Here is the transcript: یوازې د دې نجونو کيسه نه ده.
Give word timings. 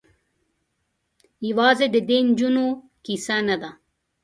یوازې 1.49 1.85
د 1.91 1.97
دې 2.09 2.17
نجونو 2.27 2.65
کيسه 3.05 3.37
نه 3.47 3.55
ده. 3.61 3.69